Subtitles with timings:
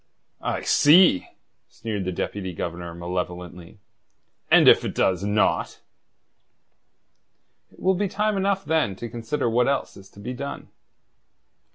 [0.41, 1.29] "I see!"
[1.69, 3.77] sneered the Deputy Governor malevolently.
[4.49, 5.79] "And if it does not?"
[7.71, 10.69] "It will be time enough then to consider what else is to be done."